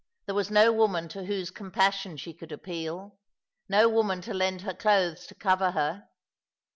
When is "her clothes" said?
4.61-5.27